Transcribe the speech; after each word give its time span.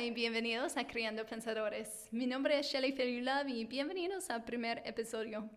Y 0.00 0.10
bienvenidos 0.10 0.78
a 0.78 0.86
Criando 0.86 1.26
Pensadores. 1.26 2.08
Mi 2.12 2.26
nombre 2.26 2.58
es 2.58 2.66
Shelly 2.66 2.92
Ferulab 2.92 3.48
y 3.48 3.66
bienvenidos 3.66 4.30
al 4.30 4.42
primer 4.42 4.80
episodio. 4.86 5.50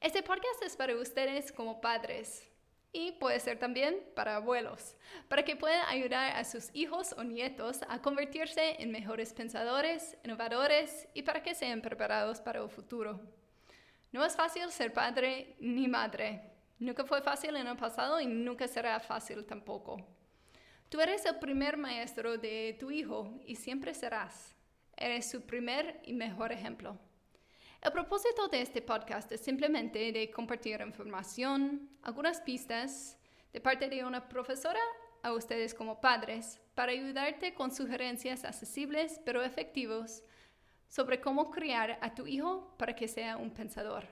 Este 0.00 0.22
podcast 0.22 0.62
es 0.64 0.74
para 0.74 0.96
ustedes 0.96 1.52
como 1.52 1.82
padres 1.82 2.48
y 2.92 3.12
puede 3.12 3.38
ser 3.40 3.58
también 3.58 3.96
para 4.14 4.36
abuelos, 4.36 4.96
para 5.28 5.44
que 5.44 5.56
puedan 5.56 5.86
ayudar 5.88 6.34
a 6.34 6.44
sus 6.44 6.70
hijos 6.72 7.14
o 7.18 7.24
nietos 7.24 7.80
a 7.88 8.00
convertirse 8.00 8.80
en 8.80 8.90
mejores 8.90 9.34
pensadores, 9.34 10.16
innovadores 10.24 11.06
y 11.12 11.22
para 11.22 11.42
que 11.42 11.54
sean 11.54 11.82
preparados 11.82 12.40
para 12.40 12.62
el 12.62 12.70
futuro. 12.70 13.20
No 14.12 14.24
es 14.24 14.34
fácil 14.34 14.70
ser 14.70 14.94
padre 14.94 15.56
ni 15.60 15.88
madre. 15.88 16.40
Nunca 16.78 17.04
fue 17.04 17.20
fácil 17.20 17.54
en 17.56 17.66
el 17.66 17.76
pasado 17.76 18.18
y 18.18 18.26
nunca 18.26 18.66
será 18.66 18.98
fácil 18.98 19.44
tampoco. 19.44 20.00
Tú 20.94 21.00
eres 21.00 21.26
el 21.26 21.40
primer 21.40 21.76
maestro 21.76 22.38
de 22.38 22.76
tu 22.78 22.88
hijo 22.92 23.40
y 23.44 23.56
siempre 23.56 23.92
serás. 23.94 24.54
Eres 24.96 25.28
su 25.28 25.40
primer 25.40 26.00
y 26.04 26.12
mejor 26.12 26.52
ejemplo. 26.52 26.96
El 27.82 27.90
propósito 27.90 28.46
de 28.46 28.62
este 28.62 28.80
podcast 28.80 29.32
es 29.32 29.40
simplemente 29.40 30.12
de 30.12 30.30
compartir 30.30 30.80
información, 30.82 31.90
algunas 32.00 32.40
pistas 32.40 33.18
de 33.52 33.60
parte 33.60 33.88
de 33.88 34.04
una 34.04 34.28
profesora 34.28 34.78
a 35.24 35.32
ustedes 35.32 35.74
como 35.74 36.00
padres 36.00 36.60
para 36.76 36.92
ayudarte 36.92 37.54
con 37.54 37.72
sugerencias 37.72 38.44
accesibles 38.44 39.20
pero 39.24 39.42
efectivos 39.42 40.22
sobre 40.86 41.20
cómo 41.20 41.50
criar 41.50 41.98
a 42.02 42.14
tu 42.14 42.24
hijo 42.28 42.72
para 42.78 42.94
que 42.94 43.08
sea 43.08 43.36
un 43.36 43.50
pensador. 43.50 44.06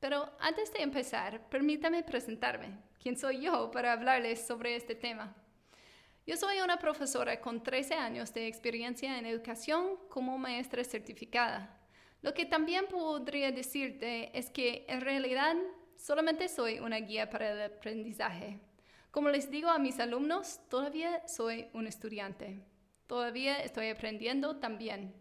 Pero 0.00 0.32
antes 0.40 0.72
de 0.72 0.82
empezar, 0.82 1.48
permítame 1.48 2.02
presentarme. 2.02 2.76
¿Quién 3.00 3.16
soy 3.16 3.42
yo 3.42 3.70
para 3.70 3.92
hablarles 3.92 4.44
sobre 4.44 4.74
este 4.74 4.96
tema? 4.96 5.36
Yo 6.24 6.36
soy 6.36 6.60
una 6.60 6.78
profesora 6.78 7.40
con 7.40 7.64
13 7.64 7.94
años 7.94 8.32
de 8.32 8.46
experiencia 8.46 9.18
en 9.18 9.26
educación 9.26 9.96
como 10.08 10.38
maestra 10.38 10.84
certificada. 10.84 11.76
Lo 12.20 12.32
que 12.32 12.46
también 12.46 12.86
podría 12.86 13.50
decirte 13.50 14.30
es 14.38 14.48
que 14.48 14.86
en 14.88 15.00
realidad 15.00 15.56
solamente 15.96 16.48
soy 16.48 16.78
una 16.78 16.98
guía 16.98 17.28
para 17.28 17.50
el 17.50 17.62
aprendizaje. 17.62 18.60
Como 19.10 19.30
les 19.30 19.50
digo 19.50 19.68
a 19.68 19.80
mis 19.80 19.98
alumnos, 19.98 20.60
todavía 20.68 21.26
soy 21.26 21.66
un 21.72 21.88
estudiante. 21.88 22.64
Todavía 23.08 23.60
estoy 23.60 23.88
aprendiendo 23.88 24.58
también. 24.60 25.12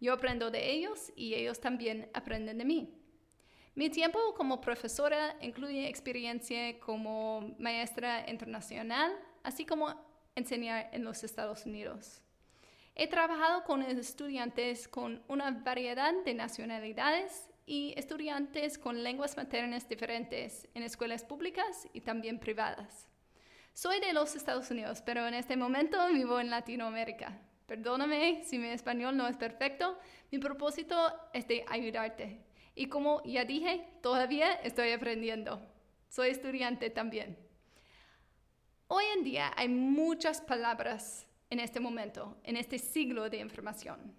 Yo 0.00 0.12
aprendo 0.14 0.50
de 0.50 0.72
ellos 0.72 1.12
y 1.14 1.34
ellos 1.34 1.60
también 1.60 2.10
aprenden 2.12 2.58
de 2.58 2.64
mí. 2.64 3.00
Mi 3.76 3.88
tiempo 3.88 4.18
como 4.34 4.60
profesora 4.60 5.36
incluye 5.42 5.88
experiencia 5.88 6.80
como 6.80 7.54
maestra 7.60 8.28
internacional, 8.28 9.12
así 9.44 9.64
como 9.64 10.09
enseñar 10.40 10.90
en 10.92 11.04
los 11.04 11.22
Estados 11.22 11.64
Unidos. 11.64 12.22
He 12.94 13.06
trabajado 13.06 13.64
con 13.64 13.82
estudiantes 13.82 14.88
con 14.88 15.22
una 15.28 15.50
variedad 15.50 16.12
de 16.24 16.34
nacionalidades 16.34 17.48
y 17.64 17.94
estudiantes 17.96 18.78
con 18.78 19.02
lenguas 19.02 19.36
maternas 19.36 19.88
diferentes 19.88 20.68
en 20.74 20.82
escuelas 20.82 21.24
públicas 21.24 21.88
y 21.92 22.00
también 22.00 22.38
privadas. 22.38 23.08
Soy 23.72 24.00
de 24.00 24.12
los 24.12 24.34
Estados 24.34 24.70
Unidos, 24.70 25.02
pero 25.06 25.26
en 25.26 25.34
este 25.34 25.56
momento 25.56 25.96
vivo 26.08 26.40
en 26.40 26.50
Latinoamérica. 26.50 27.38
Perdóname 27.66 28.42
si 28.44 28.58
mi 28.58 28.66
español 28.68 29.16
no 29.16 29.28
es 29.28 29.36
perfecto, 29.36 29.96
mi 30.32 30.38
propósito 30.38 30.96
es 31.32 31.46
de 31.46 31.64
ayudarte. 31.68 32.44
Y 32.74 32.86
como 32.86 33.22
ya 33.24 33.44
dije, 33.44 33.86
todavía 34.02 34.52
estoy 34.54 34.90
aprendiendo. 34.90 35.62
Soy 36.08 36.30
estudiante 36.30 36.90
también. 36.90 37.49
Hoy 38.92 39.04
en 39.16 39.22
día 39.22 39.52
hay 39.54 39.68
muchas 39.68 40.40
palabras 40.40 41.24
en 41.48 41.60
este 41.60 41.78
momento, 41.78 42.36
en 42.42 42.56
este 42.56 42.76
siglo 42.76 43.30
de 43.30 43.38
información. 43.38 44.16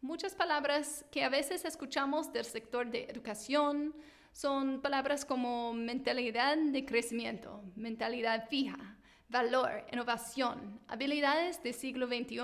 Muchas 0.00 0.32
palabras 0.32 1.04
que 1.10 1.24
a 1.24 1.28
veces 1.28 1.64
escuchamos 1.64 2.32
del 2.32 2.44
sector 2.44 2.88
de 2.88 3.06
educación 3.10 3.96
son 4.30 4.80
palabras 4.80 5.24
como 5.24 5.72
mentalidad 5.72 6.56
de 6.56 6.84
crecimiento, 6.84 7.64
mentalidad 7.74 8.48
fija, 8.48 8.96
valor, 9.28 9.84
innovación, 9.90 10.80
habilidades 10.86 11.60
del 11.64 11.74
siglo 11.74 12.06
XXI 12.06 12.38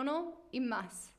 y 0.50 0.59
más. 0.59 1.15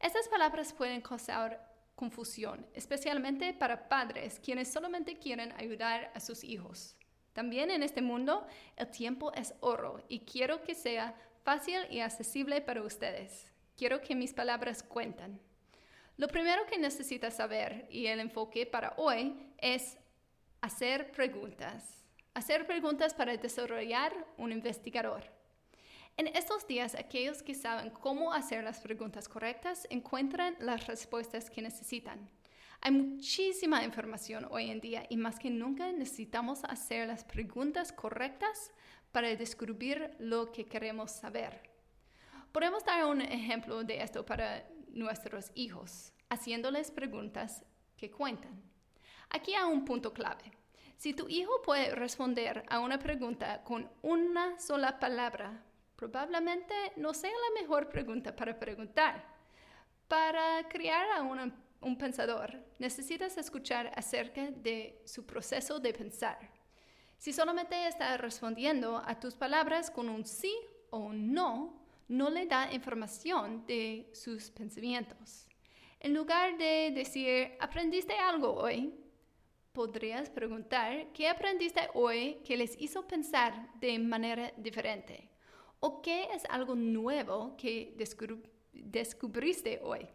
Estas 0.00 0.28
palabras 0.28 0.72
pueden 0.72 1.00
causar 1.00 1.64
confusión, 1.94 2.66
especialmente 2.74 3.54
para 3.54 3.88
padres 3.88 4.40
quienes 4.40 4.66
solamente 4.66 5.16
quieren 5.16 5.52
ayudar 5.52 6.10
a 6.12 6.18
sus 6.18 6.42
hijos. 6.42 6.96
También 7.36 7.70
en 7.70 7.82
este 7.82 8.00
mundo 8.00 8.46
el 8.76 8.90
tiempo 8.90 9.30
es 9.34 9.52
oro 9.60 10.02
y 10.08 10.20
quiero 10.20 10.62
que 10.62 10.74
sea 10.74 11.14
fácil 11.44 11.80
y 11.90 12.00
accesible 12.00 12.62
para 12.62 12.80
ustedes. 12.80 13.52
Quiero 13.76 14.00
que 14.00 14.14
mis 14.14 14.32
palabras 14.32 14.82
cuenten. 14.82 15.38
Lo 16.16 16.28
primero 16.28 16.64
que 16.64 16.78
necesitas 16.78 17.36
saber 17.36 17.88
y 17.90 18.06
el 18.06 18.20
enfoque 18.20 18.64
para 18.64 18.94
hoy 18.96 19.36
es 19.58 19.98
hacer 20.62 21.12
preguntas. 21.12 22.06
Hacer 22.32 22.66
preguntas 22.66 23.12
para 23.12 23.36
desarrollar 23.36 24.14
un 24.38 24.50
investigador. 24.50 25.22
En 26.16 26.28
estos 26.28 26.66
días, 26.66 26.94
aquellos 26.94 27.42
que 27.42 27.54
saben 27.54 27.90
cómo 27.90 28.32
hacer 28.32 28.64
las 28.64 28.80
preguntas 28.80 29.28
correctas 29.28 29.86
encuentran 29.90 30.56
las 30.58 30.86
respuestas 30.86 31.50
que 31.50 31.60
necesitan. 31.60 32.30
Hay 32.80 32.92
muchísima 32.92 33.82
información 33.84 34.46
hoy 34.50 34.70
en 34.70 34.80
día 34.80 35.06
y 35.08 35.16
más 35.16 35.38
que 35.38 35.50
nunca 35.50 35.90
necesitamos 35.92 36.64
hacer 36.64 37.08
las 37.08 37.24
preguntas 37.24 37.92
correctas 37.92 38.72
para 39.12 39.34
descubrir 39.34 40.14
lo 40.18 40.52
que 40.52 40.66
queremos 40.66 41.10
saber. 41.10 41.70
Podemos 42.52 42.84
dar 42.84 43.04
un 43.06 43.20
ejemplo 43.20 43.82
de 43.82 44.02
esto 44.02 44.24
para 44.24 44.68
nuestros 44.88 45.50
hijos, 45.54 46.12
haciéndoles 46.28 46.90
preguntas 46.90 47.64
que 47.96 48.10
cuentan. 48.10 48.62
Aquí 49.30 49.54
hay 49.54 49.64
un 49.64 49.84
punto 49.84 50.12
clave. 50.12 50.52
Si 50.96 51.12
tu 51.12 51.28
hijo 51.28 51.60
puede 51.62 51.94
responder 51.94 52.64
a 52.68 52.80
una 52.80 52.98
pregunta 52.98 53.62
con 53.64 53.90
una 54.02 54.58
sola 54.58 54.98
palabra, 54.98 55.62
probablemente 55.96 56.74
no 56.96 57.12
sea 57.12 57.30
la 57.30 57.60
mejor 57.60 57.88
pregunta 57.88 58.34
para 58.34 58.58
preguntar. 58.58 59.24
Para 60.08 60.66
criar 60.68 61.10
a 61.10 61.22
una 61.22 61.52
un 61.86 61.96
pensador, 61.96 62.52
necesitas 62.78 63.38
escuchar 63.38 63.92
acerca 63.94 64.50
de 64.50 65.00
su 65.04 65.24
proceso 65.24 65.78
de 65.78 65.92
pensar. 65.92 66.38
Si 67.16 67.32
solamente 67.32 67.86
está 67.86 68.16
respondiendo 68.16 69.00
a 69.06 69.18
tus 69.20 69.34
palabras 69.34 69.90
con 69.90 70.08
un 70.08 70.24
sí 70.26 70.52
o 70.90 70.98
un 70.98 71.32
no, 71.32 71.80
no 72.08 72.28
le 72.28 72.46
da 72.46 72.72
información 72.72 73.64
de 73.66 74.10
sus 74.12 74.50
pensamientos. 74.50 75.46
En 76.00 76.12
lugar 76.12 76.58
de 76.58 76.90
decir, 76.92 77.52
¿aprendiste 77.60 78.14
algo 78.14 78.52
hoy? 78.54 78.92
Podrías 79.72 80.28
preguntar, 80.28 81.12
¿qué 81.12 81.28
aprendiste 81.28 81.88
hoy 81.94 82.40
que 82.44 82.56
les 82.56 82.80
hizo 82.80 83.06
pensar 83.06 83.72
de 83.78 83.98
manera 83.98 84.52
diferente? 84.56 85.30
¿O 85.78 86.02
qué 86.02 86.28
es 86.34 86.44
algo 86.48 86.74
nuevo 86.74 87.56
que 87.56 87.94
descubriste 88.72 89.80
hoy? 89.82 90.08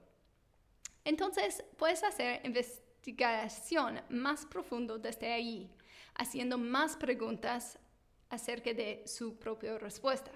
Entonces, 1.04 1.64
puedes 1.78 2.04
hacer 2.04 2.42
investigación 2.46 4.02
más 4.10 4.46
profundo 4.46 4.98
desde 5.00 5.32
ahí, 5.32 5.70
haciendo 6.16 6.58
más 6.58 6.96
preguntas 6.96 7.80
acerca 8.30 8.74
de 8.74 9.04
su 9.06 9.38
propia 9.38 9.78
respuesta. 9.78 10.32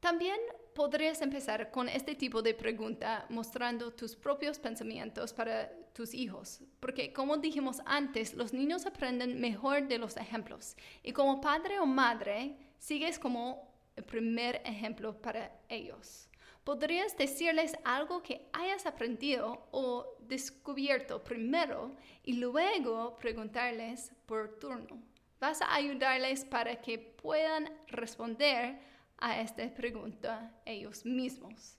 También 0.00 0.38
podrías 0.74 1.22
empezar 1.22 1.70
con 1.70 1.88
este 1.88 2.14
tipo 2.14 2.42
de 2.42 2.54
pregunta 2.54 3.24
mostrando 3.28 3.92
tus 3.92 4.16
propios 4.16 4.58
pensamientos 4.58 5.32
para 5.32 5.70
tus 5.92 6.12
hijos, 6.12 6.60
porque 6.80 7.12
como 7.12 7.36
dijimos 7.36 7.80
antes, 7.84 8.34
los 8.34 8.52
niños 8.52 8.84
aprenden 8.84 9.40
mejor 9.40 9.86
de 9.86 9.98
los 9.98 10.16
ejemplos 10.16 10.76
y 11.02 11.12
como 11.12 11.40
padre 11.40 11.78
o 11.78 11.86
madre 11.86 12.56
sigues 12.78 13.18
como 13.18 13.72
el 13.94 14.04
primer 14.04 14.60
ejemplo 14.64 15.20
para 15.20 15.52
ellos. 15.68 16.28
¿Podrías 16.64 17.16
decirles 17.16 17.76
algo 17.84 18.22
que 18.22 18.48
hayas 18.52 18.86
aprendido 18.86 19.66
o 19.72 20.16
descubierto 20.20 21.22
primero 21.24 21.96
y 22.22 22.34
luego 22.34 23.18
preguntarles 23.18 24.12
por 24.26 24.60
turno? 24.60 25.02
Vas 25.40 25.60
a 25.60 25.74
ayudarles 25.74 26.44
para 26.44 26.80
que 26.80 26.98
puedan 26.98 27.68
responder 27.88 28.78
a 29.18 29.40
esta 29.40 29.68
pregunta 29.74 30.52
ellos 30.64 31.04
mismos. 31.04 31.76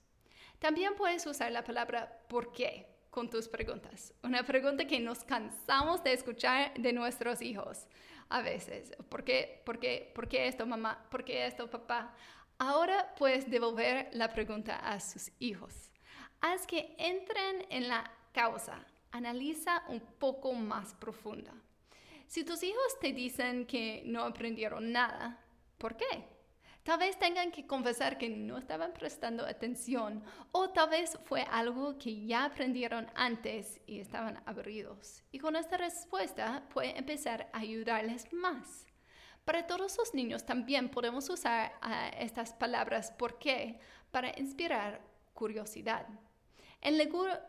También 0.58 0.94
puedes 0.96 1.26
usar 1.26 1.50
la 1.50 1.64
palabra 1.64 2.20
¿por 2.28 2.52
qué? 2.52 2.94
con 3.14 3.30
tus 3.30 3.46
preguntas. 3.46 4.12
Una 4.24 4.42
pregunta 4.42 4.86
que 4.86 4.98
nos 4.98 5.22
cansamos 5.22 6.02
de 6.02 6.12
escuchar 6.12 6.74
de 6.74 6.92
nuestros 6.92 7.40
hijos 7.42 7.86
a 8.28 8.42
veces. 8.42 8.92
¿Por 9.08 9.22
qué? 9.22 9.62
¿Por 9.64 9.78
qué? 9.78 10.10
¿Por 10.12 10.26
qué 10.26 10.48
esto, 10.48 10.66
mamá? 10.66 11.06
¿Por 11.12 11.24
qué 11.24 11.46
esto, 11.46 11.70
papá? 11.70 12.12
Ahora 12.58 13.14
puedes 13.16 13.50
devolver 13.50 14.10
la 14.12 14.32
pregunta 14.32 14.76
a 14.76 15.00
sus 15.00 15.32
hijos. 15.40 15.90
Haz 16.40 16.66
que 16.66 16.94
entren 16.98 17.66
en 17.68 17.88
la 17.88 18.10
causa. 18.32 18.84
Analiza 19.10 19.82
un 19.88 20.00
poco 20.00 20.52
más 20.52 20.94
profunda. 20.94 21.52
Si 22.26 22.44
tus 22.44 22.62
hijos 22.62 22.98
te 23.00 23.12
dicen 23.12 23.66
que 23.66 24.02
no 24.06 24.22
aprendieron 24.22 24.92
nada, 24.92 25.38
¿por 25.78 25.96
qué? 25.96 26.34
Tal 26.84 26.98
vez 26.98 27.18
tengan 27.18 27.50
que 27.50 27.66
confesar 27.66 28.18
que 28.18 28.28
no 28.28 28.58
estaban 28.58 28.92
prestando 28.92 29.46
atención 29.46 30.22
o 30.52 30.68
tal 30.68 30.90
vez 30.90 31.18
fue 31.24 31.42
algo 31.50 31.96
que 31.96 32.26
ya 32.26 32.44
aprendieron 32.44 33.10
antes 33.14 33.80
y 33.86 34.00
estaban 34.00 34.42
aburridos. 34.44 35.24
Y 35.32 35.38
con 35.38 35.56
esta 35.56 35.78
respuesta 35.78 36.68
puede 36.72 36.98
empezar 36.98 37.48
a 37.54 37.60
ayudarles 37.60 38.30
más. 38.34 38.86
Para 39.44 39.66
todos 39.66 39.98
los 39.98 40.14
niños 40.14 40.46
también 40.46 40.88
podemos 40.88 41.28
usar 41.28 41.72
uh, 41.82 42.16
estas 42.18 42.54
palabras 42.54 43.10
¿por 43.10 43.38
qué? 43.38 43.78
para 44.10 44.38
inspirar 44.38 45.00
curiosidad. 45.34 46.06
En, 46.80 46.98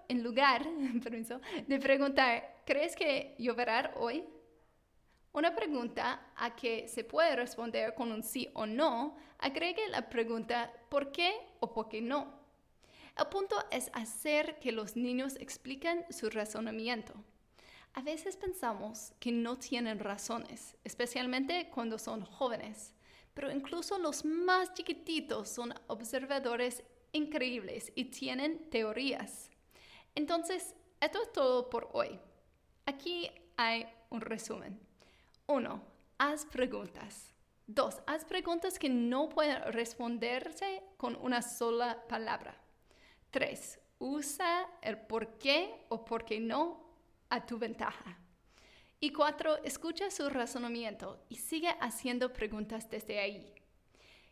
en 0.09 0.23
lugar 0.23 0.65
de 1.67 1.79
preguntar, 1.79 2.61
¿crees 2.65 2.95
que 2.95 3.35
lloverá 3.37 3.93
hoy? 3.97 4.25
Una 5.31 5.53
pregunta 5.53 6.31
a 6.35 6.55
que 6.55 6.87
se 6.87 7.03
puede 7.03 7.35
responder 7.35 7.93
con 7.93 8.11
un 8.11 8.23
sí 8.23 8.49
o 8.53 8.65
no, 8.65 9.17
agregue 9.37 9.87
la 9.89 10.09
pregunta 10.09 10.71
¿por 10.89 11.11
qué 11.11 11.33
o 11.59 11.73
por 11.73 11.89
qué 11.89 12.01
no? 12.01 12.39
El 13.17 13.27
punto 13.27 13.55
es 13.71 13.89
hacer 13.93 14.59
que 14.59 14.71
los 14.71 14.95
niños 14.95 15.35
expliquen 15.37 16.05
su 16.09 16.29
razonamiento. 16.29 17.13
A 17.97 18.01
veces 18.01 18.35
pensamos 18.35 19.13
que 19.21 19.31
no 19.31 19.57
tienen 19.57 19.99
razones, 19.99 20.75
especialmente 20.83 21.69
cuando 21.73 21.97
son 21.97 22.25
jóvenes, 22.25 22.93
pero 23.33 23.49
incluso 23.49 23.97
los 23.97 24.25
más 24.25 24.73
chiquititos 24.73 25.47
son 25.47 25.73
observadores 25.87 26.83
increíbles 27.13 27.93
y 27.95 28.05
tienen 28.05 28.69
teorías. 28.69 29.49
Entonces, 30.13 30.75
esto 30.99 31.23
es 31.23 31.31
todo 31.31 31.69
por 31.69 31.89
hoy. 31.93 32.19
Aquí 32.85 33.31
hay 33.55 33.87
un 34.09 34.19
resumen. 34.19 34.77
1. 35.47 35.81
Haz 36.17 36.45
preguntas. 36.47 37.33
2. 37.67 38.01
Haz 38.07 38.25
preguntas 38.25 38.77
que 38.77 38.89
no 38.89 39.29
pueden 39.29 39.71
responderse 39.71 40.83
con 40.97 41.15
una 41.15 41.41
sola 41.41 42.03
palabra. 42.09 42.61
3. 43.31 43.79
Usa 43.99 44.67
el 44.81 44.97
por 44.97 45.37
qué 45.37 45.85
o 45.87 46.03
por 46.03 46.25
qué 46.25 46.41
no 46.41 46.84
a 47.29 47.45
tu 47.45 47.57
ventaja. 47.57 48.17
Y 48.99 49.11
4. 49.11 49.63
Escucha 49.63 50.09
su 50.09 50.29
razonamiento 50.29 51.23
y 51.29 51.35
sigue 51.35 51.69
haciendo 51.81 52.33
preguntas 52.33 52.89
desde 52.89 53.19
ahí. 53.19 53.53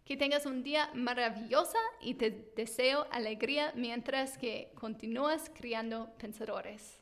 Que 0.06 0.18
tengas 0.18 0.46
un 0.46 0.64
día 0.64 0.90
maravilloso 0.94 1.78
y 2.02 2.16
te 2.16 2.52
deseo 2.56 3.08
alegría 3.12 3.72
mientras 3.76 4.38
que 4.38 4.72
continúas 4.76 5.52
criando 5.54 6.14
pensadores. 6.18 7.00